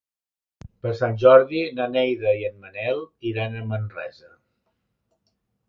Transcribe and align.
Per 0.85 0.93
Sant 1.01 1.19
Jordi 1.23 1.61
na 1.81 1.87
Neida 1.97 2.33
i 2.41 2.49
en 2.49 2.57
Manel 2.65 3.05
iran 3.33 3.55
a 3.61 3.65
Manresa. 3.75 4.35